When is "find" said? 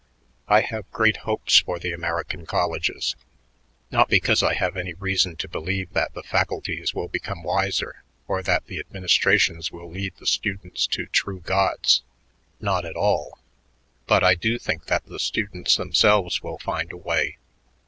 16.57-16.91